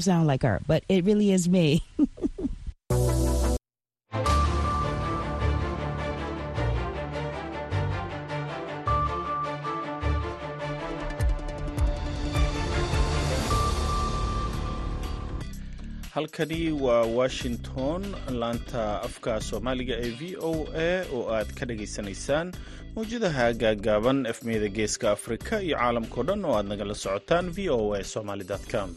[0.00, 1.82] sound like her, but it really is me.
[16.14, 18.02] halkani waa washington
[18.40, 22.48] laanta afka soomaaliga ee v o a oo aad ka dhagaysanaysaan
[22.94, 28.04] mawjadaha gaaggaaban efmeyda geeska afrika iyo caalamkao dhan oo aad nagala socotaan v o a
[28.14, 28.88] somaly com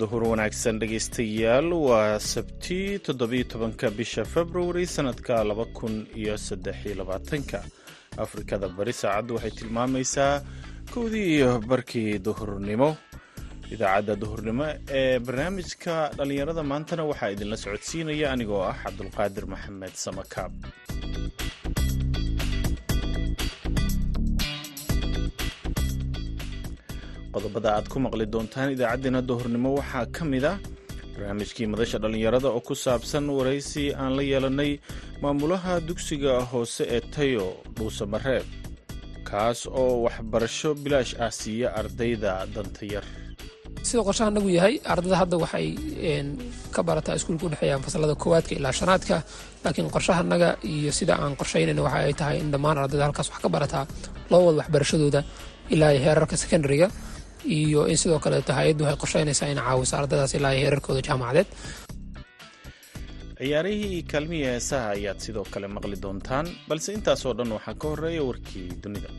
[0.00, 7.58] duhur wanaagsan dhegaystayaal waa sabti toddobiyo tobanka bisha februari sannadka laba kun iyo saddexiyo labaatanka.
[8.24, 10.34] Afrikada bari saacaddu waxay tilmaamaysaa
[10.94, 12.90] kowdii iyo barkii duhurnimo
[13.74, 14.66] idaacadda duhurnimo
[15.00, 20.52] ee barnaamijka dhallinyarada maantana waxaa idinla socodsiinaya anigoo ah cabdulqaadir maxamed samakaab
[27.34, 30.52] qodobada aad ku maqli doontaan idaacaddeenna duhurnimo waxaa ka mid a
[31.14, 34.72] barnaamijkii madasha dhallinyarada oo ku saabsan waraysi aan la yeelanay
[35.22, 38.46] maamulaha dugsiga hoose ee tayo dhuusamareeb
[39.28, 43.04] kaas oo waxbarasho bilaash ah siiya ardayda danta yar.
[43.88, 45.66] Sida qorshaha anagu yahay ardada hadda waxay
[46.74, 49.16] ka barataa iskuulka udhexeeya fasalada koowaadka ilaa shanaadka
[49.64, 53.40] laakiin qorshaha anaga iyo sida aan qorshaynayna waxa ay tahay in dhammaan ardayda halkaas wax
[53.44, 53.84] ka barataa
[54.30, 55.20] loo wada waxbarashadooda
[55.74, 56.86] ilaa heerarka secondariga
[57.58, 61.48] iyo in sidoo kaleeto hay'addu waxay qorshaynaysaa in caawiso ardadaas ilaa heerarkooda jaamacadeed
[63.40, 68.68] ciyaarihii kaalmihii heesaha ayaad sidoo kale maqli doontaan balse intaasoo dhan waxaa ka horreeya warkii
[68.82, 69.10] dunida.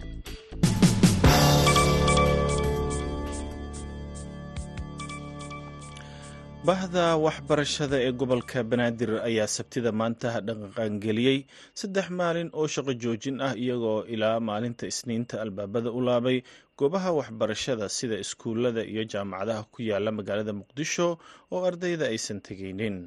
[6.67, 11.38] Bahda waxbarashada ee gobolka banaadir ayaa sabtida maanta dhaqangeliyey
[11.81, 16.38] saddex maalin oo shaqo joojin ah iyagoo ilaa maalinta isniinta albaabada u laabay
[16.82, 21.08] goobaha waxbarashada sida iskuullada iyo jaamacadaha ku yaalla magaalada muqdisho
[21.54, 22.98] oo ardayda aysan tegaynin.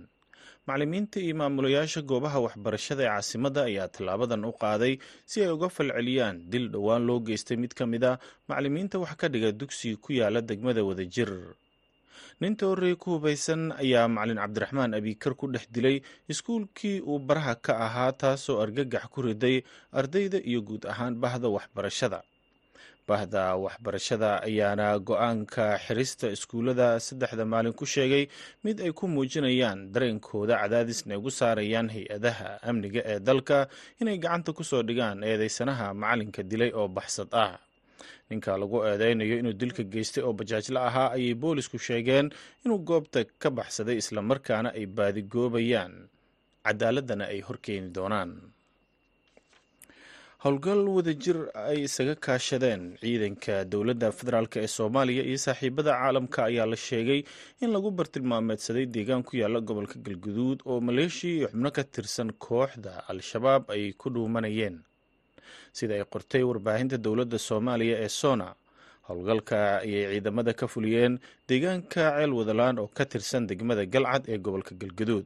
[0.66, 4.94] Macallimiinta iyo maamulayaasha goobaha waxbarashada ee caasimadda ayaa tallaabadan u qaaday
[5.30, 7.56] si ay uga falceliyaan dil dhowaan loo geystay.
[7.62, 8.12] Mid ka mid a
[8.48, 11.30] macallimiinta wax ka dhiga dugsiga ku yaalla degmada wadajir.
[12.40, 15.96] Ninta horreey ku hubaysan ayaa macalin cabdiraxmaan abiikar ku dhex dilay
[16.32, 19.56] iskuulkii uu baraha ka ahaa taasoo argagax ku riday
[19.92, 22.22] ardayda iyo guud ahaan bahda waxbarashada
[23.08, 28.24] bahda waxbarashada ayaana go'aanka xirista iskuullada saddexda maalin ku sheegay
[28.64, 33.68] mid ay ku muujinayaan dareenkooda cadaadisna ugu saarayaan hay'adaha amniga ee dalka
[34.00, 37.60] inay gacanta ku soo dhigaan eedeysanaha macalinka dilay oo baxsad ah.
[38.30, 42.32] Ninka lagu eedeynayo inuu dilka geystay oo bajaajla ahaa ayay boolisku sheegeen
[42.64, 46.08] inuu goobta ka baxsaday islamarkaana ay baadigoobayaan.
[46.64, 48.30] Cadaaladana ay horkeeni doonaan
[50.44, 52.82] howlgal wadajir ay isaga kaashadeen.
[53.00, 57.20] Ciidanka dowladda federaalk ee soomaaliya iyo saaxiibada caalamka ayaa la sheegay
[57.62, 62.92] in lagu bartilmaameedsaday deegaan ku yaalla gobolka galguduud oo maleeshiya iyo xubno ka tirsan kooxda
[63.08, 64.76] al-shabaab ay ku dhuumanayeen.
[65.72, 68.48] Sida ay qortay warbaahinta dowladda soomaaliya ee sona
[69.08, 71.18] howlgalka ayay ciidamada ka fuliyeen
[71.48, 75.24] deegaanka ceel wadalaan oo ka tirsan degmada galcad ee gobolka galgaduud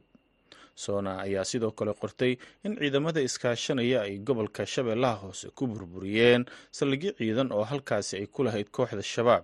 [0.83, 2.33] sona ayaa sidoo kale qortay
[2.65, 6.43] in ciidamada iskaashanaya ay gobolka shabeellaha hoose ku burburiyeen
[6.77, 9.43] saldhigyo ciidan oo halkaasi ay ku lahayd kooxda shabaab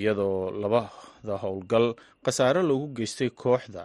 [0.00, 1.86] iyadoo labada howlgal
[2.24, 3.84] khasaare loogu geystay kooxda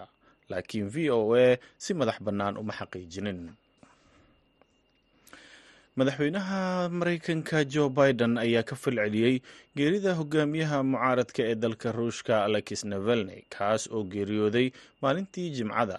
[0.52, 3.40] laakiin v o a si madax bannaan uma xaqiijinin.
[5.97, 9.36] Madaxweynaha maraykanka jo biden ayaa ka falceliyey
[9.78, 14.68] geerida hogaamiyaha mucaaradka ee dalka ruushka alexis navalney kaas oo geeriyooday
[15.02, 15.97] maalintii jimcada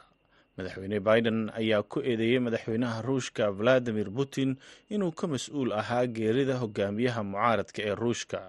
[0.56, 4.56] madaxweyne biden ayaa ku eedeeyey madaxweynaha ruushka valadimir putin
[4.94, 8.40] inuu ka mas'uul ahaa geerida hogaamiyaha mucaaradka ee ruushka.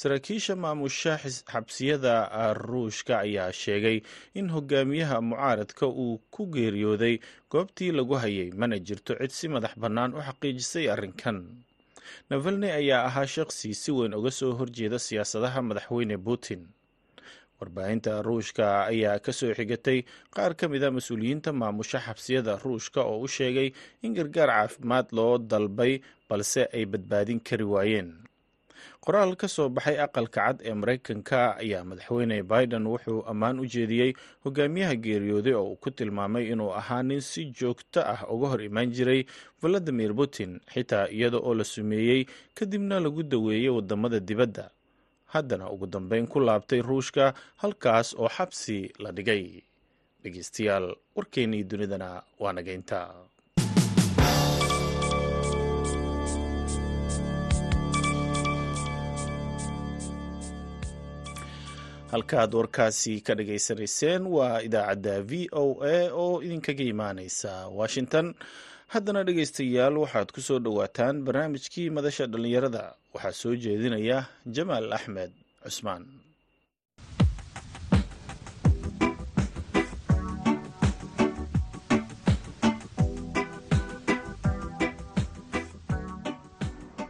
[0.00, 1.12] Saraakiisha maamusha
[1.52, 2.14] xabsiyada
[2.54, 3.98] ruushka ayaa sheegay
[4.34, 7.14] in hogaamiyaha mucaaradka uu ku geeriyooday
[7.52, 11.38] goobtii lagu hayay mana jirto cid si madax bannaan u xaqiijisay arrinkan.
[12.30, 16.66] Navalney ayaa ahaa shaqsi si weyn uga soo horjeeda siyaasadaha madaxweyne putin
[17.60, 20.04] warbaahinta ruushka ayaa ka soo xigatay.
[20.34, 23.68] Qaar ka mid a mas'uuliyiinta maamusha xabsiyada ruushka oo u sheegay
[24.02, 28.10] in gargaar caafimaad loo dalbay balse ay badbaadin kari waayeen.
[29.04, 34.12] Qoraal ka soo baxay aqalka cad ee maraykanka ayaa madaxweyne biden wuxuu ammaan u jeediyey
[34.44, 38.92] hogaamiyaha geeriyooday oo uu ku tilmaamay inuu ahaa nin si joogto ah uga hor imaan
[38.92, 39.24] jiray
[39.62, 42.24] valadimir putin xitaa iyada oo la sumeeyey
[42.54, 44.70] kadibna lagu daweeyey waddamada dibadda
[45.34, 47.24] haddana ugu dambeyn ku laabtay ruushka
[47.62, 49.44] halkaas oo xabsi la dhigay.
[50.22, 50.86] Dhegeystayaal
[51.16, 52.08] warkeennii dunidana
[52.42, 53.00] waa nageynta.
[62.12, 68.26] Halkaaad warkaasi ka dhageysanayseen waa idaacadda v o a oo idinkaga imaaneysa washington.
[68.92, 72.84] Haddana dhegeystayaal waxaad ku soo dhowaataan barnaamijkii madasha dhallinyarada
[73.14, 74.18] waxaa soo jeedinaya
[74.56, 76.02] jamaal axmed cusmaan.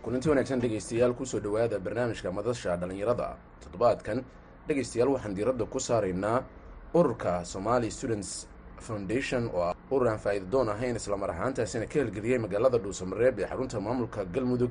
[0.03, 3.37] Kulanti wanaagsan dhegaystayaal ku soo dhowaada barnaamijka madasha dhallinyarada.
[3.63, 4.25] Toddobaadkan
[4.67, 6.43] dhegaystayaal waxaan diiradda ku saaraynaa
[6.95, 8.49] ururka somali students
[8.81, 13.81] foundation oo ah urur aan faa'iidadoon ahayn islamar ahaantaasina ka helgeliyey magaalada dhuusamareeb ee xarunta
[13.81, 14.71] maamulka galmudug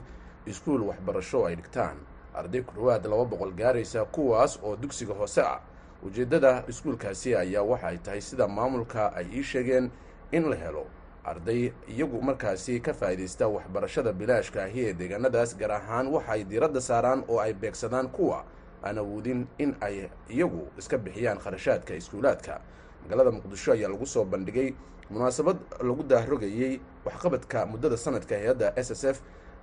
[0.50, 1.98] iskuul waxbarasho ay dhigtaan.
[2.34, 5.60] Arday ku dhowaad laba boqol gaaraysa kuwaas oo dugsiga hoose ah.
[6.04, 9.92] Ujeeddada iskuulkaasi ayaa waxa ay tahay sida maamulka ay ii sheegeen
[10.32, 10.86] in la helo.
[11.26, 16.82] Arday iyagu markaasi ka faa'iidaysta waxbarashada bilaashka ahi ee deegaanadaas gaar ahaan waxa ay diiradda
[16.82, 18.46] saaraan oo ay beegsadaan kuwa
[18.84, 22.62] aan awoodin in ay iyagu iska bixiyaan kharashaadka iskuulaadka.
[23.04, 24.74] Magaalada muqdisho ayaa lagu soo bandhigay
[25.10, 29.18] munaasabad lagu dahrogayey waxqabadka muddada sanadka hay'adda s s f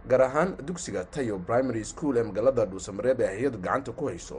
[0.08, 4.38] gaar ahaan dugsiga tayo primary school ee magaalada dhuusamareeb ee hay'addu gacanta ku hayso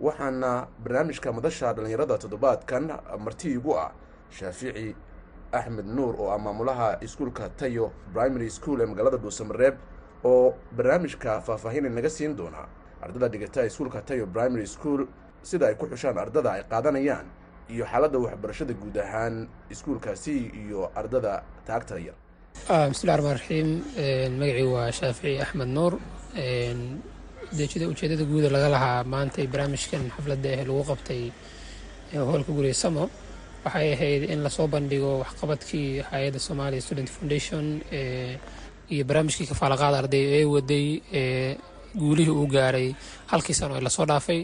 [0.00, 0.50] waxaana
[0.84, 2.84] barnaamijka madasha dhallinyarada toddobaadkan
[3.24, 3.92] marti igu ah.
[4.36, 4.94] Shaafici
[5.52, 9.74] axmed nuur oo ah maamulaha iskuulka tayo primary school ee magaalada dhuusamareeb
[10.24, 12.66] oo barnaamijka faahfaahinay naga siin doonaa
[13.04, 15.06] ardada dhigata iskuulka tayo primary school
[15.42, 17.26] sida ay ku xushaan ardada ay qaadanayaan
[17.68, 22.16] iyo xaaladda waxbarashada guud ahaan iskuulkaasi iyo ardada taagta yar
[22.56, 23.68] bismillahi raxmaan raxiim
[24.40, 25.92] magacii waa shaafici axmed nuur.
[27.52, 31.22] Ujeedada ujeedada guuda laga lahaa maantay barnaamijkan xafladda ah lagu qabtay
[32.28, 33.04] hoolka guriga samo
[33.64, 37.64] waxay ahayd in la soo bandhigo waxqabadkii hay'adda somalia student foundation
[38.92, 40.86] iyo barnaamijkii kafaalaqaada arday ee waday
[42.00, 42.88] guulihii uu gaaray
[43.32, 44.40] halkii sano ee la soo dhaafay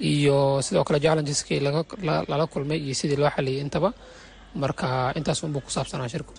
[0.00, 1.60] iyo sidoo kale challengeski
[2.30, 3.90] lala kulmay iyo sidii loo xaliyay intaba
[4.54, 6.32] marka intaas unbuu ku saabsanaa shirku.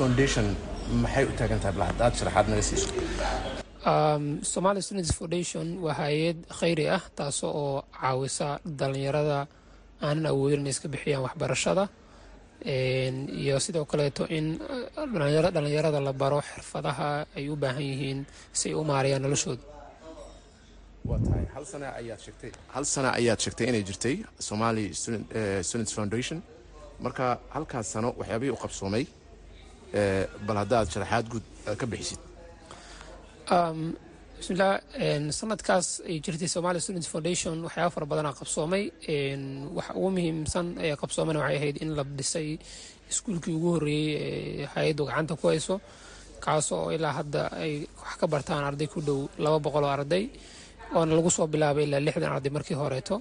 [0.00, 0.46] Foundation
[1.02, 2.88] maxay u taagan tahay bal haddaad sharaxaad naga siiso.
[4.52, 8.48] Somalia students foundation waa hay'ad khayri ah taas oo caawisa
[8.80, 9.38] dhalinyarada
[10.06, 11.84] aanan awoodin inay iska bixiyaan waxbarashada.
[13.42, 14.46] Iyo sidoo kaleeto in
[15.54, 18.18] dhalinyarada la baro xirfadaha ay u baahan yihiin
[18.58, 19.64] si ay u maarayaan noloshooda.
[21.54, 22.50] Hal sana ayaad sheegtay.
[22.74, 24.16] Hal sana ayaad sheegtay inay jirtay
[24.48, 24.84] somali
[25.68, 26.38] students foundation
[27.04, 29.04] marka halkaas sano waxyaabihii u qabsoomay
[30.46, 31.44] bal haddaad sharaxaad guud
[31.80, 32.20] ka bixisid.
[34.40, 34.72] Bismillah
[35.38, 36.48] sanadkaas ay jirtay
[36.84, 37.54] students foundation.
[37.66, 38.84] Waxyaaba fara badanaa qabsoomay.
[39.76, 42.48] Waxa ugu muhiimsan ee qabsoomana waxay ahayd in la dhisay
[43.10, 45.74] iskuulkii ugu horreeyey ee hay'addu gacanta ku hayso.
[46.44, 50.24] Kaasoo ilaa hadda ay wax ka bartaan arday ku dhow laba boqol oo arday
[50.96, 53.16] oona lagu soo bilaabay ilaa lixdan arday markii horeeto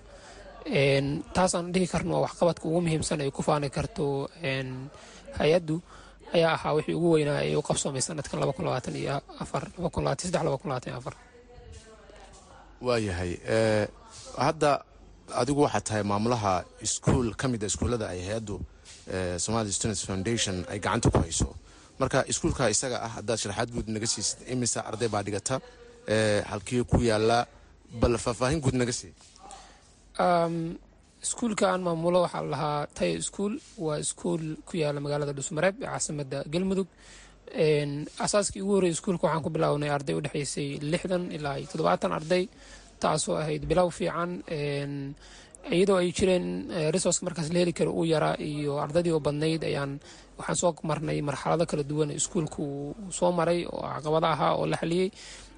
[1.33, 4.29] taasaan dhihi karno waa waxqabadka ugu muhiimsan ay ku faani karto
[5.39, 5.75] hay'addu
[6.35, 8.39] ayaa ahaa wixii ugu weynaa ee u qabsoomay sanadkan
[12.87, 13.31] waayahay
[14.45, 14.71] hadda
[15.41, 16.53] adigu waxaad tahay maamulaha
[16.85, 18.55] iskuul ka mid a iskuullada ay hay'addu
[19.45, 21.49] somali students foundation ay gacanta ku hayso.
[21.99, 25.55] Marka iskuulka isaga ah haddaad sharaxaad guud naga siisid imisa arday baa dhigata
[26.51, 27.37] halkii ku yaalla
[28.01, 29.11] bal faahfaahin guud naga sii
[31.23, 33.53] iskuulka aan maamulo waxaa la lahaa tayo iskuul
[33.85, 36.87] waa iskuul ku yaalla magaalada dhuusmareeb ee caasimada galmudug
[38.25, 42.43] asaaskii ugu horreeyay iskuulka waxaan ku bilownay arday u dhexeysay lixdan ilaa toddobaatan arday
[43.01, 44.31] taasoo ahayd bilow fiican.
[45.75, 46.45] Iyadoo ay jireen
[46.95, 49.91] resource markaas la heli karo uu yaraa iyo ardaydii oo badnayd ayaan
[50.37, 54.77] waxaan soo marnay marxalado kala duwan iskuulku uu soo maray oo caqabado ahaa oo la
[54.81, 55.09] xaliyey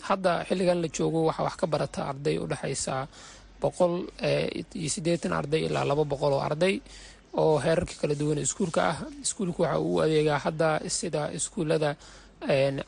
[0.07, 2.95] hadda xilligan la joogo waxaa wax ka barata arday u dhexeysa
[3.63, 3.93] boqol
[4.81, 6.75] iyo siddeetan arday ilaa laba boqol oo arday
[7.41, 8.97] oo heerarka kala duwan iskuulka ah.
[9.25, 11.91] Iskuulku waxa uu adeegaa hadda sida iskuullada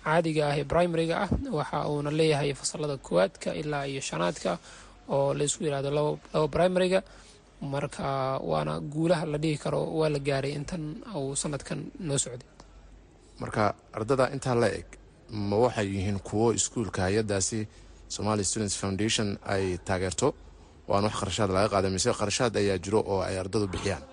[0.03, 1.29] caadiga ah ee primariga ah.
[1.57, 4.51] Waxa uuna leeyahay fasalada koowaadka ilaa iyo shanaadka
[5.15, 6.99] oo la isku yiraahdo laba primariga
[7.73, 8.03] marka
[8.51, 10.83] waana guulaha la dhihi karo waa la gaaray intan
[11.19, 12.47] uu sanadkan noo socday.
[13.41, 13.63] Marka
[13.97, 14.85] ardada intaa la eg
[15.49, 17.59] ma waxay yihiin kuwo iskuulka hay'adaasi
[18.15, 20.27] somali students foundation ay taageerto
[20.87, 24.03] oo aan wax qarashaad laga qaada mise qarashaad ayaa jiro oo ay ardadu bixiyaan?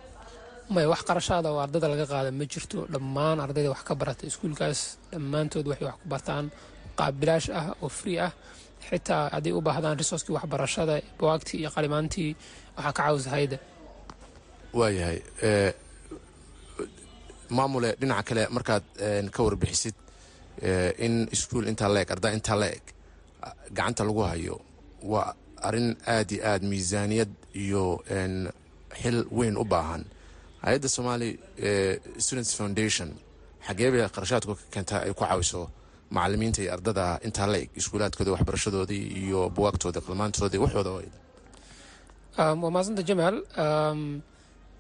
[0.75, 2.79] Maya wax qarashaada oo ardada laga qaada ma jirto.
[2.93, 4.81] Dhammaan ardayda wax ka barata iskuulkaas
[5.13, 6.45] dhammaantood waxay wax ku bartaan
[6.99, 8.33] qaab bilaash ah oo free ah.
[8.89, 12.31] Xitaa hadday u baahdaan resourcekii waxbarashada bawaagtii iyo qalimaantii
[12.77, 13.57] waxaa ka caawisa hayda
[14.79, 15.19] waayahay
[17.57, 18.85] maamule dhinaca kale markaad
[19.35, 19.97] ka warbixisid
[21.05, 22.85] in iskuul intaa la eg ardaa intaa la eg
[23.77, 24.57] gacanta lagu hayo
[25.13, 25.35] waa
[25.69, 27.31] arrin aad iyo aad miisaaniyad
[27.65, 27.83] iyo
[29.01, 30.03] xil weyn u baahan.
[30.65, 31.31] Hay'adda somali
[32.25, 33.09] students foundation
[33.67, 35.61] xagee bay qarashaadku ka keentaa ay ku caawiso
[36.17, 40.91] macalimiinta iyo ardada intaa la eg iskuulaadkooda waxbarashadoodii iyo buwaagtoodii qalmaantoodii waxooda
[42.39, 43.37] waa maasanta jamaal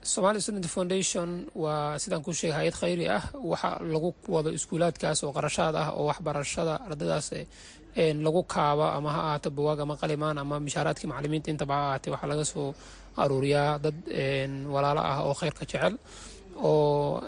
[0.02, 3.22] somali student foundation waa sidaan kuu sheegay hay'ad khayri ah.
[3.50, 7.28] Waxa lagu wado iskuulaadkaas oo qarashaad ah oo waxbarashada ardadaas
[8.26, 12.30] lagu kaaba ama ha ahaato bawaag ama qalimaan ama mishaaraadkii macalimiinta intaba ha ahaatee waxaa
[12.32, 12.68] laga soo
[13.22, 13.96] aruuriyaa dad
[14.74, 15.94] walaalo ah oo khayrka jecel
[16.62, 17.20] oo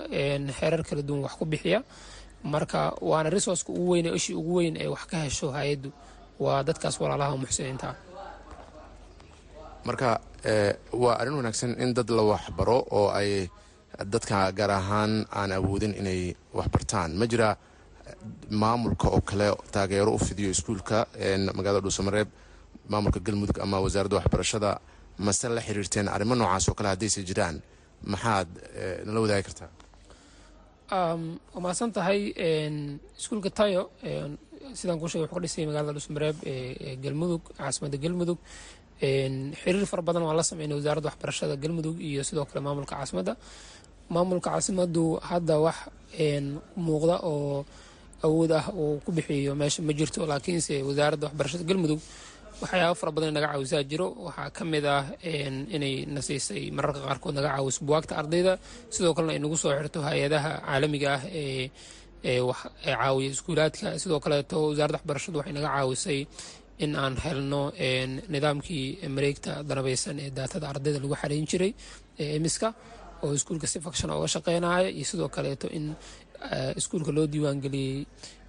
[0.58, 1.80] xeerar kala duwan wax ku bixiya.
[2.52, 5.90] Marka waana resourceka ugu weyn ishii ugu weyn ee wax ka hesho hay'addu.
[6.42, 7.88] Waa dadkaas walaalaha muxsiniinta.
[9.86, 10.18] Ah
[11.02, 13.48] waa arrin wanaagsan in dad la waxbaro oo ay
[14.12, 17.10] dadka gaar ahaan aan awoodin inay waxbartaan.
[17.18, 17.56] Ma jira
[18.50, 21.06] maamulka oo kale taageero u fidiyo iskuulka
[21.54, 22.28] magaalada dhuusamareeb
[22.88, 24.70] maamulka galmudug ama wasaaradda waxbarashada
[25.18, 27.62] mase la xiriirteen arrimo noocaas oo kale haddayse jiraan.
[28.12, 28.48] Maxaad
[29.06, 29.70] nala wadaagi kartaa?
[31.54, 32.20] Waa tahay
[33.18, 33.90] iskuulka tayo
[34.74, 38.38] sidaan kuu shegay wuxuu ka dhisay magaalada dhuusamareeb ee galmudug caasimadda galmudug
[39.02, 43.32] xiriir fara badan waan la sameynay wasaaradda waxbarashada galmudug iyo sidoo kale maamulka caasimadda
[44.14, 45.78] maamulka caasimaddu hadda wax
[46.86, 47.64] muuqda oo
[48.26, 52.00] awood ah uu ku bixiyo meesha ma jirto laakiinse wasaaradda waxbarashada galmudug
[52.62, 54.06] waxyaaba fara badan naga caawisaa jiro.
[54.26, 55.02] Waxaa ka mid ah
[55.76, 58.52] inay na siisay mararka qaarkood naga caawiso buwaagta ardayda.
[58.94, 61.66] Sidoo kalena ay nagu soo xirto hay'adaha caalamiga ah ee
[62.84, 63.86] caawiya iskuulaadka.
[64.02, 66.20] Sidoo kaleeto wasaaradda waxbarashadu waxay naga caawisay
[66.78, 67.62] in aan helno
[68.34, 68.86] nidaamkii
[69.16, 71.72] mareegta danabaysan ee daatada ardayda lagu xareyn jiray
[72.22, 72.68] ee emiska
[73.22, 75.86] oo iskuulka si fakshana uga shaqeynaya iyo sidoo kaleeto in
[76.80, 77.98] iskuulka loo diiwaangeliyey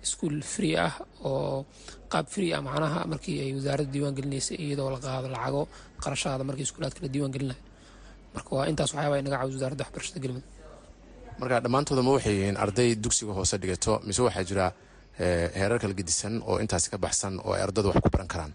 [0.05, 0.93] iskuul free ah
[1.29, 1.65] oo
[2.11, 5.61] qaab free ah macnaha markii ay wasaaradda diiwaangelinaysay iyadoo la qaado lacago
[6.03, 7.61] qarashaada markii iskuulaadka la diiwaangelinayo.
[8.35, 10.47] Marka waa intaas waxyaaba ay naga caawiso wasaaradda waxbarashada galmudug
[11.39, 14.65] marka dhammaantooda ma waxay arday dugsiga hoose dhigato mise waxaa jira
[15.17, 18.53] heerar kala gedisan oo intaasi ka baxsan oo ay ardadu wax ku baran karaan.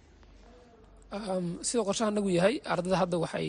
[1.65, 3.49] Sidoo qorshaha nagu yahay ardada hadda waxay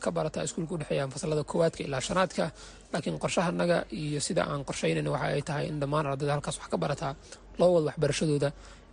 [0.00, 2.44] ka barataa iskuulka udhexeeya fasalada koowaadka ilaa shanaadka.
[2.92, 6.68] Laakiin qorshaha naga iyo sida aan qorshaynayna waxa ay tahay in dhammaan ardada halkaas wax
[6.72, 7.12] ka barataa
[7.58, 8.48] loo wado waxbarashadooda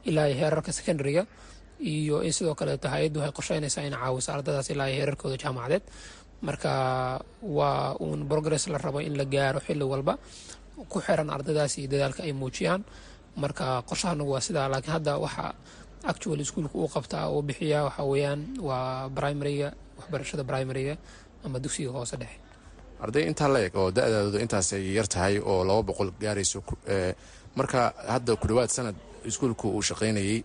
[0.10, 1.24] ilaa heerarka secondariga
[1.80, 5.84] iyo in sidoo kaleeto hay'addu waxay qorshaynaysaa in caawiso ardadaas ilaa heerarkooda jaamacadeed
[6.48, 6.72] marka
[7.58, 10.14] waa uun progress la rabo in la gaaro xilli walba
[10.92, 12.82] ku xiran ardadaas iyo dadaalka ay muujiyaan.
[13.36, 15.46] Marka qorshahanagu waa sidaa laakiin hadda waxa
[16.12, 20.96] actual iskuulka uu qabtaa uu bixiyaa waxa weeyaan waa primariga waxbarashada primariga
[21.46, 22.38] ama dugsiga hoose dhexe.
[23.04, 26.60] Arday intaa la eg oo da-daadooda intaas ay yar tahay oo laba boqol gaarayso
[27.56, 28.96] marka hadda ku dhowaad sanad
[29.30, 30.38] iskuulku uu shaqaynayey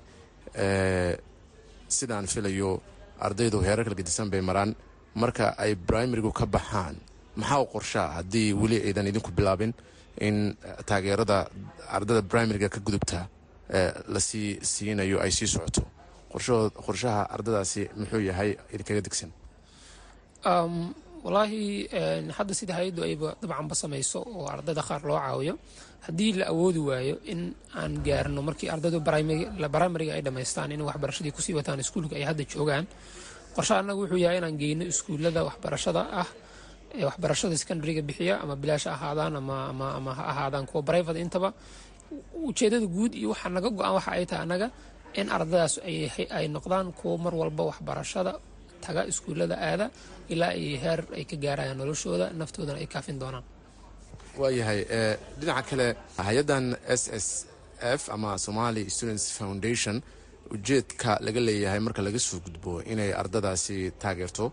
[1.88, 2.70] sidaan filayo
[3.26, 4.75] ardaydu heerar kala gedisan bay maraan.
[5.14, 6.97] Marka ay primarigu ka baxaan
[7.37, 9.73] maxaa u qorshaa haddii weli aydan idinku bilaabin
[10.26, 10.56] in
[10.88, 11.38] taageerada
[11.96, 13.20] ardada primariga ka gudubta
[14.14, 15.82] la sii siinayo ay sii socoto.
[16.87, 19.30] Qorshaha ardadaasi muxuu yahay idinkaga degsan?
[21.25, 21.88] Walaahi
[22.37, 25.54] hadda sida hay'addu ayba dabcanba samayso oo ardayda qaar loo caawiyo
[26.06, 27.40] haddii la awoodi waayo in
[27.75, 32.44] aan gaarno markii ardaydu primariga ay dhammaystaan in waxbarashadii ku sii wataan iskuulka ay hadda
[32.52, 32.87] joogaan
[33.56, 36.28] qorshaha annagu wuxuu yahay inaan geyno iskuullada waxbarashada ah
[37.09, 41.49] waxbarashada secondariga bixiya ama bilaasha ahaadaan ama ha ahaadaan kuwa brivate intaba
[42.49, 44.68] ujeedada guud iyo waxaa naga go-an waxa ay tahay annaga
[45.21, 45.75] in ardadaas
[46.38, 48.33] ay noqdaan kuwo mar walba waxbarashada
[48.85, 49.87] taga iskuullada aada
[50.33, 53.45] ilaa ay heer ay ka gaarayaan noloshooda naftoodana ay kaafin doonaan.
[54.40, 54.80] Waayahay
[55.40, 55.87] dhinaca kale
[56.26, 56.64] hay'addan
[57.00, 57.26] s s
[58.00, 59.97] f ama somali students foundation
[60.54, 64.45] ujeedka laga leeyahay marka laga soo gudbo inay ardadaasi taageerto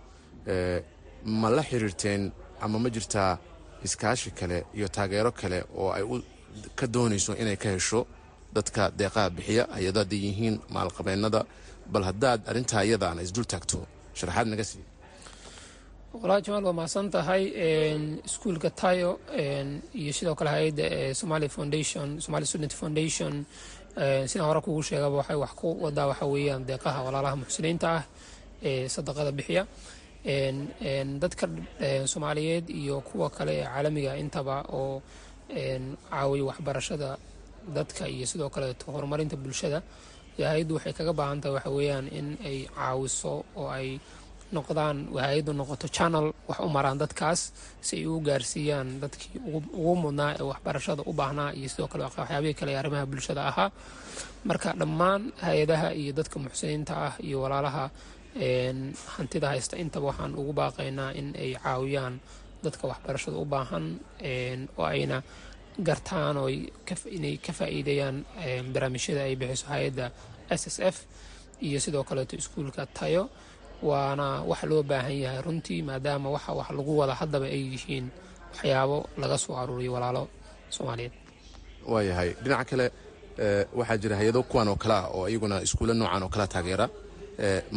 [1.25, 3.37] ma la xiriirteen ama ma jirtaa
[3.85, 6.03] iskaashi kale iyo taageero kale oo ay
[6.79, 7.99] ka doonayso inay ka hesho
[8.55, 11.41] dadka deeqaha bixiya hay'ado hadday yihiin maalqabeennada.
[11.93, 13.77] Bal haddaad arrintaa iyadaana isdul taagto
[14.17, 14.83] sharaxaad naga sii
[16.21, 17.43] walahi jamaal waa mahadsan tahay
[18.27, 19.09] iskuulka tayo
[20.01, 20.85] iyo sidoo kale hay'adda
[21.19, 23.33] somali foundation somali student foundation.
[24.29, 28.03] Sidaan hore kugu sheegaba waxay wax ku wadaa waxa weeyaan deeqaha walaalaha muxsiniinta ah
[28.69, 29.63] ee sadaqada bixiya
[30.25, 31.45] dadka
[32.05, 35.01] soomaaliyeed iyo kuwa kale ee caalamiga intaba oo
[36.09, 37.17] caawiya waxbarashada
[37.75, 39.81] dadka iyo sidoo kaleeto horumarinta bulshada
[40.37, 43.99] hay'addu waxay kaga baahan tahay waxa weeyaan in ay caawiso oo ay
[44.55, 47.41] noqdaan hay'addu noqoto channel wax u maraan dadkaas
[47.81, 49.39] si ay u gaarsiiyaan dadkii
[49.77, 53.69] ugu mudnaa ee waxbarashada u baahnaa iyo sidoo kale waxyaabihii kale ee arrimaha bulshada ahaa.
[54.49, 57.83] Marka dhammaan hay'adaha iyo dadka muxsiniinta ah iyo walaalaha
[58.35, 62.19] hantida haysta intaba waxaan ugu baaqaynaa in ay caawiyaan
[62.63, 63.99] dadka waxbarashada u baahan.
[64.77, 65.23] Oo ayna
[65.87, 66.47] gartaan oo
[67.17, 68.17] inay ka faa'iideeyaan
[68.73, 70.11] barnaamijyada ay bixiso hay'adda
[70.49, 70.97] s s f
[71.61, 73.29] iyo sidoo kaleeto iskuulka tayo.
[73.83, 78.05] Waana wax loo baahan yahay runtii maadaama waxa wax lagu wada haddaba ay yihiin
[78.53, 80.27] waxyaabo laga soo aruuriyo walaalo
[80.69, 81.13] soomaaliyeed.
[81.87, 82.85] Waayahay dhinaca kale
[83.75, 86.89] waxaa jira hay'ado kuwan oo kale ah oo iyaguna iskuulla noocan oo kala taageera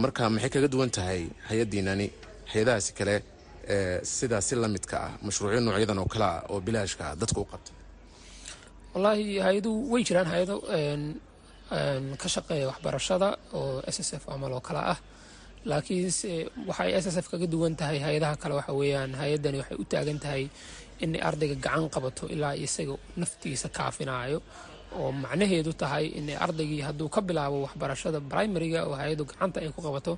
[0.03, 2.07] marka maxay kaga duwan tahay hay'addiinani?
[2.53, 3.15] Hay'adahaasi kale
[4.03, 7.71] sidaa si la midka ah mashruucyo noocyadan oo kale ah oo bilaashka dadka u qabta
[8.95, 10.27] wallaahi hay'adu way jiraan.
[10.33, 10.57] Hay'ado
[12.23, 14.99] ka shaqeeya waxbarashada oo s s f amal oo kale ah.
[15.71, 16.31] Laakiinse
[16.69, 20.19] waxay s s f kaga duwan tahay hay'adaha kale waxa weeyaan hay'addani waxay u taagan
[20.25, 20.45] tahay
[21.05, 24.39] inay ardayga gacan qabato ilaa isaga naftiisa kaafinaayo
[24.99, 29.81] oo macnaheedu tahay inay ardaygii hadduu ka bilaabo waxbarashada primariga oo hay'addu gacanta ay ku
[29.87, 30.13] qabato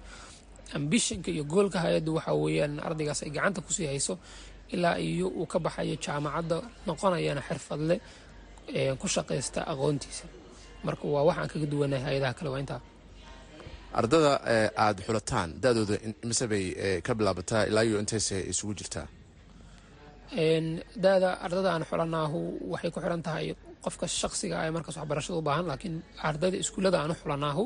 [0.77, 4.15] ambishanka iyo goolka hay'addu waxa weeyaan ardaygaas ay gacanta ku sii hayso
[4.75, 7.97] ilaa iyo uu ka baxayo jaamacadda noqonayana xirfadle
[9.01, 10.25] ku shaqaysta aqoontiisa.
[10.87, 12.81] Marka waa waxaan kaga duwanahay hay'adaha kale waa intaa.
[13.99, 14.31] Ardada
[14.85, 15.97] aada xulataan da-dooda
[16.29, 16.65] mise bay
[17.07, 19.07] ka bilaabataa ilaa iyo intayse isugu jirtaa?
[21.05, 22.39] Da-da ardada aan xulanaahu
[22.73, 23.47] waxay ku xiran tahay
[23.85, 25.97] qofka shaqsiga ee markaas waxbarashada u baahan laakiin
[26.29, 27.63] ardayda iskuullada aan u xulanaahu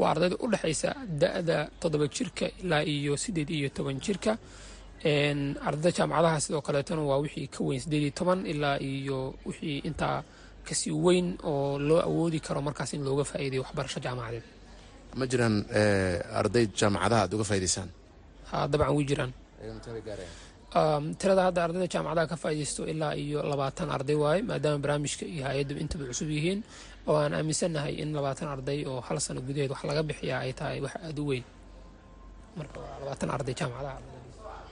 [0.00, 0.90] waa ardayda u dhexaysa
[1.22, 4.32] da-da toddoba jirka ilaa iyo siddeed iyo toban jirka.
[5.68, 10.18] Ardayda jaamacadaha sidoo kaleetana waa wixii ka weyn siddeed iyo toban ilaa iyo wixii intaa
[10.66, 14.44] ka sii weyn oo loo awoodi karo markaas in looga faa'iidayo waxbarasho jaamacadeed.
[15.18, 15.56] Ma jiraan
[16.40, 17.88] arday jaamacadaha aad uga faa'idaysaan
[18.50, 19.32] ha dabcan way jiraan
[21.20, 25.74] tirada hadda ardayda jaamacadaha ka faaidaysto ilaa iyo labaatan arday waaye maadaama barnaamijka iyo hay'addu
[25.82, 26.60] intaba cusub yihiin
[27.10, 30.78] oo aan aaminsannahay in labaatan arday oo hal sano gudaheed wax laga bixiyaa ay tahay
[30.84, 31.44] wax aada u weyn.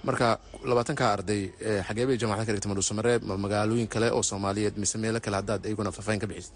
[0.09, 0.39] Marka
[0.71, 1.43] labaatanka arday
[1.87, 5.63] xagee bay jamacada ka dhigta madhuusamareeb ma magaalooyin kale oo soomaaliyeed mise meelo kale haddaad
[5.67, 6.53] iyaguna faahfaahin ka bixisa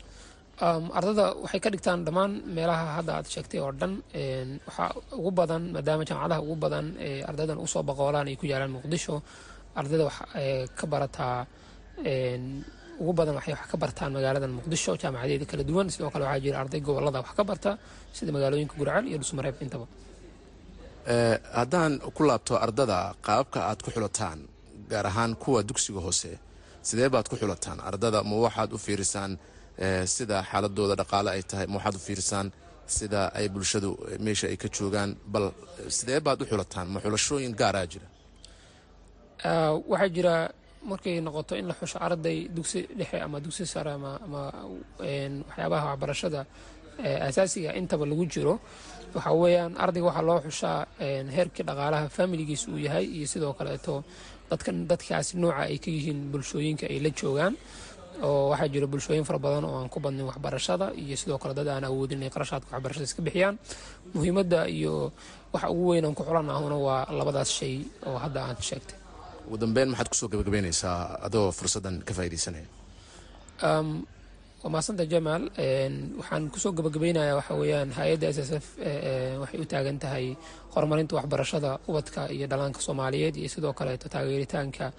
[0.60, 3.92] ardada waxay ka dhigtaan dhammaan meelaha hadda aad sheegtay oo dhan
[4.66, 6.86] waxaa ugu badan maadaama jaamacadaha ugu badan
[7.30, 9.22] ardaydan u soo boqoolaan ay ku yaalaan muqdisho
[9.80, 10.16] ardayda wax
[10.78, 11.46] ka barataa
[13.02, 16.56] ugu badan waxay wax ka bartaan magaaladan muqdisho jaamacadeeda kala duwan sidoo kale waxaa jira
[16.62, 17.70] arday gobollada wax ka barta
[18.16, 19.86] sida magaalooyinka gurceel iyo dhusmareeb intaba.
[21.58, 24.38] Haddaan ku laabto ardada qaababka aad ku xulataan
[24.90, 26.38] gaar ahaan kuwa dugsiga hoose
[26.88, 27.78] sidee baad ku xulataan?
[27.88, 29.32] Ardada ma waxaad u fiirisaan
[30.14, 32.48] sida xaaladooda dhaqaale ay tahay ma u fiirisaan
[32.96, 33.90] sida ay bulshadu
[34.24, 35.46] meesha ay ka joogaan bal
[35.96, 36.86] sidee baad u xulataan?
[36.92, 38.06] Ma xulashooyin gaaraa jira.
[39.90, 40.34] Waxaa jira
[40.90, 44.12] markay noqoto in la xusho arday dugsi dhexe ama dugsi sare ama
[45.00, 46.40] waxyaabaha waxbarashada
[47.28, 48.54] asaasiga intaba lagu jiro.
[49.14, 50.78] Waxaa weeyaan ardayga waxaa loo xushaa
[51.36, 53.94] heerkii dhaqaalaha faamiligiis uu yahay iyo sidoo kaleeto
[54.90, 57.54] dadkaasi nooca ay ka yihiin bulshooyinka ay la joogaan
[58.22, 61.68] oo waxaa jira bulshooyin fara badan oo aan ku badnin waxbarashada iyo sidoo kale dad
[61.68, 63.56] aan awoodin inay qarashaadka waxbarashada iska bixiyaan.
[64.14, 65.12] Muhiimadda iyo
[65.52, 67.74] waxa ugu weyn aan ku xulanahuna waa labadaas shay
[68.06, 68.96] oo hadda aad sheegtay.
[69.46, 72.66] Ugu dambeyn maxaad ku soo gabagabeynaysaa adoo fursaddan ka faaidaysanaya
[74.62, 75.42] waa maasanta jamaal
[76.20, 78.66] waxaan ku soo gabagabeynayaa waxa weeyaan hay'adda s s f
[79.42, 80.36] waxay u taagan tahay
[80.74, 84.92] horumarinta waxbarashada ubadka iyo dhalaanka soomaaliyeed iyo sidoo kaleeto taageeritaanka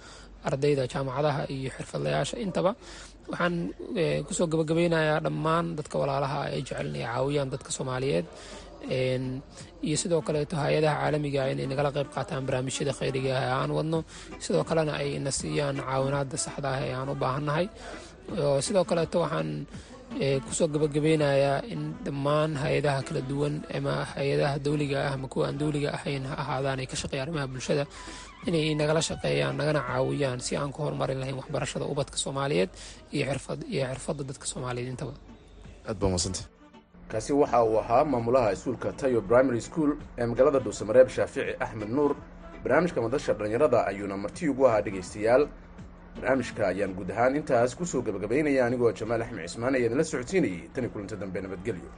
[0.48, 2.36] ardayda jaamacadaha iyo xirfadlayaasha.
[2.44, 2.70] Intaba
[3.32, 3.54] waxaan
[4.26, 8.26] ku soo gabagabeynayaa dhammaan dadka walaalaha ay jecel inay caawiyaan dadka soomaaliyeed.
[9.84, 13.98] Iyo sidoo kaleeto hay'adaha caalamiga inay nagala qayb qaataan barnaamijyada khayriga ah ee aan wadno.
[14.44, 17.66] Sidoo kalena ay na siiyaan caawinaada saxda ah ee aan u baahannahay
[18.66, 19.50] sidoo kaleeto waxaan
[20.46, 25.56] ku soo gabagabeynayaa in dhammaan hay'adaha kala duwan ama hay'adaha dowliga ah ama kuwa aan
[25.60, 27.84] dowliga ahayn ha ahaadaan ay ka shaqeeya arrimaha bulshada
[28.48, 32.70] inay nagala shaqeeyaan nagana caawiyaan si aan ku horumarin lahayn waxbarashada ubadka soomaaliyeed
[33.16, 35.12] iyo xirfadda dadka soomaaliyeed intaba
[35.88, 36.42] aad baa madsanta
[37.10, 42.12] kaasi waxa uu ahaa maamulaha iskuulka tayo primary school ee magaalada dhuusamareeb shaafici axmed nuur.
[42.64, 45.42] Barnaamijka madasha dhallinyarada ayuuna marti ugu ahaa dhegaystayaal.
[46.16, 50.60] Barnaamijka ayaan guud ahaan intaas ku soo gabagabaynaya anigoo jamaal axmed cismaan ayaa nala socodsiinayay
[50.74, 51.88] tani kulanti dambe nabadgelyo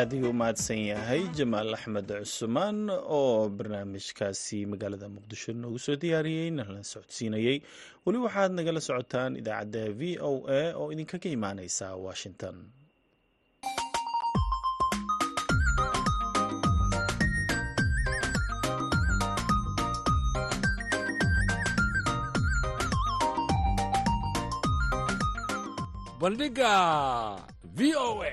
[0.00, 2.78] aad ayuu u mahadsan yahay jamaal axmed cusmaan
[3.18, 7.58] oo barnaamijkaasi magaalada muqdisho noogu soo diyaariyey nala socodsiinayey
[8.04, 12.56] weli waxaad nagala socotaan idaacadda v o a oo idinkaga imaaneysa washington.
[26.20, 27.38] Bandhiga
[27.76, 28.32] v o a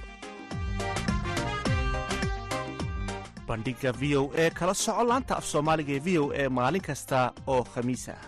[3.51, 7.19] bandhiga v o e kala soco laanta af soomaaliga ee v o e maalin kasta
[7.53, 8.21] oo khamiis ah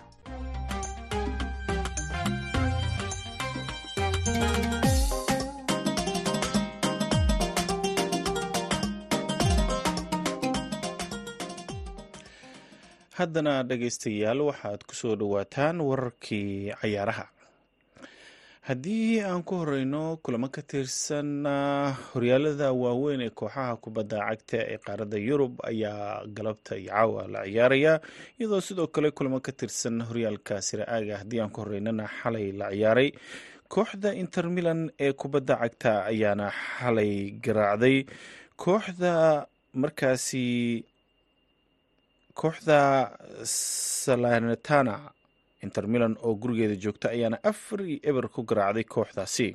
[13.18, 17.24] haddana dhegaystayaal waxaad ku soo dhowaataan wararkii cayaaraha
[18.68, 21.44] haddii aan ku horeyno kulamo ka tirsan
[22.12, 28.00] horyaalada waaweyn ee kooxaha kubadda cagta ee qaaradda yurub ayaa galabta iyo caawa la ciyaaraya.
[28.40, 33.08] Iyadoo sidoo kale kulamo ka tirsan horyaalka sira-aaga haddii aan ku horeynana xalay la ciyaaray.
[33.68, 36.46] Kooxda inter milan ee kubadda cagta ayaana
[36.80, 37.12] xalay
[37.44, 37.96] garaacday.
[38.56, 39.12] Kooxda
[39.80, 40.44] markaasi
[42.40, 42.78] kooxda
[43.44, 44.94] salanetana
[45.66, 49.48] inter milan oo gurigeeda joogta ayaana afar iyo eber ku garaacday kooxdaasi.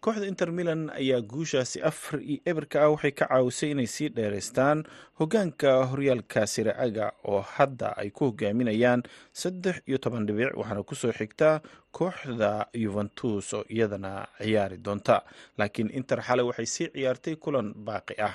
[0.00, 4.84] Kooxda inter milan ayaa guushaasi afar iyo eberka ah waxay ka caawisay inay sii dheeraystaan
[5.20, 9.02] hogaanka horyaalka sira-aga oo hadda ay ku hogaaminayaan
[9.42, 11.60] saddex iyo toban dhibic waxaana ku soo xigta
[11.92, 15.22] kooxda yuventus oo iyadana ciyaari doonta.
[15.58, 18.34] Laakiin inter xalay waxay sii ciyaartay kulan baaqi ah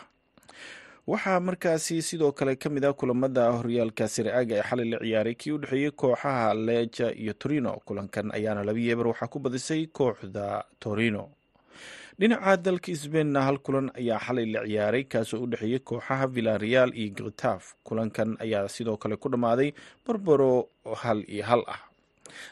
[1.08, 5.52] waxaa markaasi sidoo kale ka mid ah kulamada horyaalka sire-aaga ee xalay la ciyaaray kii
[5.52, 7.72] u dhexeeyey kooxaha leja iyo torino.
[7.86, 11.30] Kulankan ayaana labi eber waxaa ku badisay kooxda torino.
[12.20, 17.14] Dhinaca dalka sbainna hal kulan ayaa xalay la ciyaaray kaasoo u dhexeeyey kooxaha villareal iyo
[17.14, 19.74] gretaf kulankan ayaa sidoo kale ku dhammaaday
[20.08, 20.70] barbaro
[21.04, 21.82] hal iyo hal ah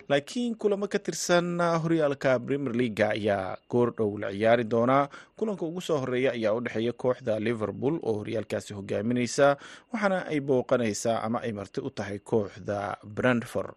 [0.10, 5.10] laakiin kulamo ka tirsan horyaalka premier leaga ayaa goor dhow la ciyaari doonaa.
[5.38, 9.58] Kulanka ugu soo horreeya ayaa u dhexeeya kooxda liverpool oo horyaalkaasi hogaamineysa
[9.94, 13.74] waxaana ay booqanaysaa ama ay marti u tahay kooxda brandford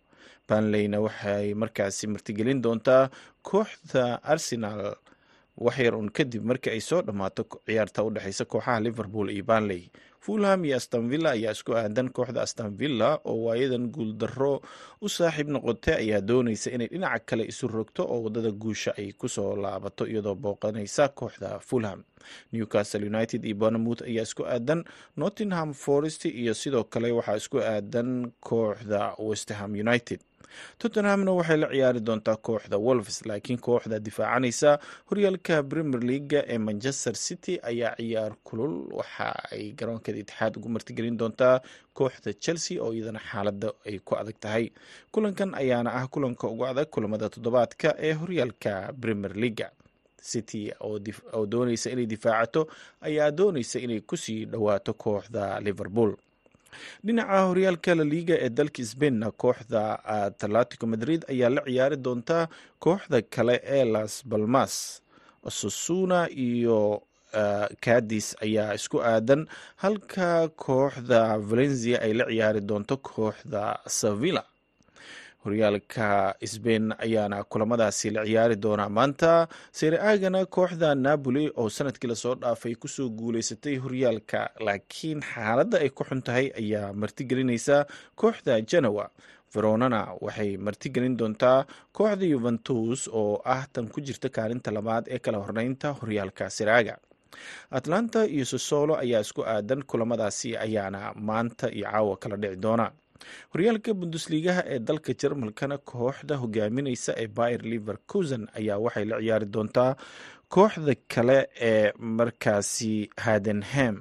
[0.49, 3.11] banleyna waxay markaasi martigelin doontaa
[3.42, 4.95] kooxda arsenal
[5.57, 9.83] waxyar un kadib markii ay soo dhammaato ciyaarta u dhexeysa kooxaha liverpool iyo banley
[10.21, 14.61] fulham iyo astanvilla ayaa isku aadan kooxda astanvilla oo waayadan guuldaro
[15.01, 19.29] u saaxiib noqotay ayaa dooneysa inay dhinaca kale isu rogto oo waddada guusha ay ku
[19.29, 22.03] soo laabato iyadoo booqanaysa kooxda fulham.
[22.53, 24.85] Newcastle united iyo bournemouth ayaa isku aadan
[25.16, 30.21] nottingham forest iyo sidoo kale waxaa isku aadan kooxda westerham united
[30.79, 34.71] tottenhamna waxay la ciyaari doontaa kooxda wolves laakiin kooxda difaacanaysa
[35.11, 38.75] horyaalka premier leaga ee manchester city ayaa ciyaar kulul.
[38.99, 41.61] Waxa ay garoonkeeda itixaad ugu martigelin doontaa
[41.99, 44.65] kooxda chelsea oo iyadana xaalada ay ku adag tahay.
[45.13, 49.69] Kulankan ayaana ah kulanka ugu adag kulamada toddobaadka ee horyaalka premier leaga
[50.31, 52.63] city oo dooneysa inay difaacato
[53.01, 56.13] ayaa dooneysa inay ku sii dhowaato kooxda liverpool
[57.07, 59.83] dhinaca horyaalka laliga ee dalka sbainna kooxda
[60.19, 62.45] atletico madrid ayaa la ciyaari doontaa
[62.85, 64.75] kooxda kale ee las balmas
[65.61, 66.79] susuna iyo
[67.85, 69.43] cadis ayaa isku aadan
[69.83, 70.29] halka
[70.67, 73.62] kooxda valencia ay la ciyaari doonto kooxda
[74.01, 74.43] sevilla
[75.47, 78.89] horyaalka sbain ayaana kulamadaasi la ciyaari doonaa.
[78.99, 79.33] Maanta
[79.79, 85.77] sere aagana kooxda napoli oo sannadkii la soo dhaafay ku soo guuleysatay horyaalka laakiin xaaladda
[85.85, 87.87] ay ku xun tahay ayaa martigelinaysa
[88.21, 89.07] kooxda genoa.
[89.55, 91.65] Veronana waxay martigelin doontaa
[91.97, 96.95] kooxda yuventus oo ah tan ku jirta kaalinta labaad ee kala horneynta horyaalka seraaga
[97.79, 102.87] atlanta iyo sosolo ayaa isku aadan kulamadaasi ayaana maanta iyo caawa kala dhici doona
[103.52, 109.92] horyaalka bundusliigaha ee dalka jarmalkana kooxda hogaamineysa ee bayer liverkusen ayaa waxay la ciyaari doontaa
[110.55, 111.38] kooxda kale
[111.70, 112.92] ee markaasi
[113.24, 113.96] hadenham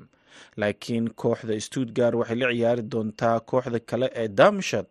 [0.62, 4.88] laakiin kooxda stuttgard waxay la ciyaari doontaa kooxda kale ee damshad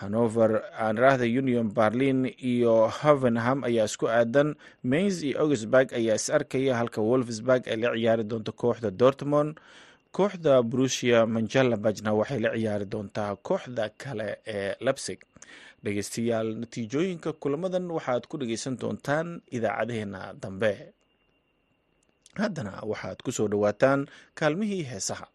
[0.00, 0.50] hanover
[0.84, 2.20] aanrahda union berlin
[2.52, 4.48] iyo havenham ayaa isku aadan.
[4.90, 9.52] Mains iyo augsburg ayaa is arkaya halka wolfsburg ay la ciyaari doonto kooxda dortmond
[10.16, 15.20] kooxda brusia manjalabajna waxay la ciyaari doontaa kooxda kale ee lebsig
[15.84, 20.72] dhegeystayaal natiijooyinka kulamadan waxaad ku dhegeysan doontaan idaacadeheena dambe.
[22.40, 24.00] Haddana waxaad ku soo dhowaataan
[24.38, 25.26] kaalmihii heesaha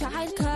[0.00, 0.55] jacaylka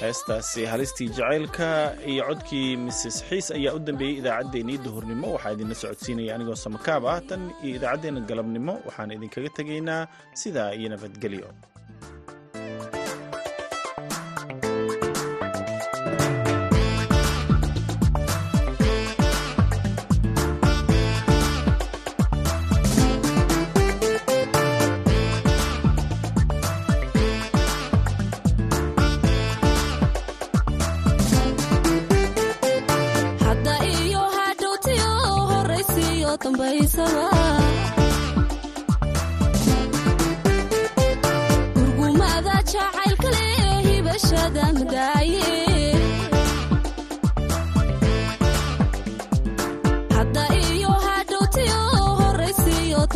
[0.00, 5.26] heestaasi halistii jacaylka iyo codkii mises xiis ayaa u dambeeyey idaacaddeenii duhurnimo.
[5.34, 8.74] Waxaa idinla socodsiinaya anigoo samakaab ah tan iyo idaacaddeenna galabnimo.
[8.86, 10.02] Waxaan idinkaga tegaynaa
[10.42, 11.48] sidaa iyo nabadgelyo.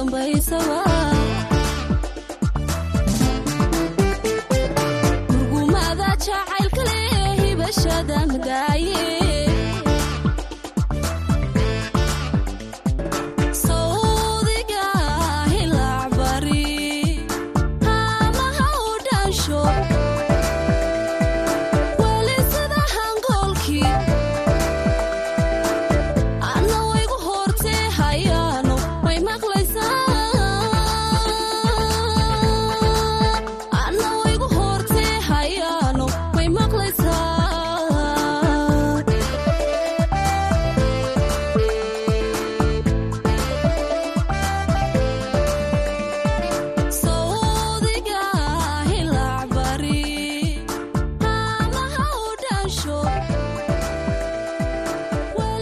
[0.02, 0.58] dambaysa